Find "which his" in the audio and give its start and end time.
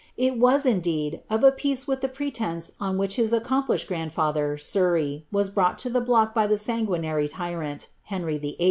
2.97-3.31